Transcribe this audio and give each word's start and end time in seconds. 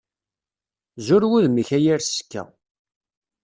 Zur 1.05 1.23
wudem-ik 1.29 1.69
a 1.77 1.79
yir 1.83 1.99
sseka. 2.03 2.43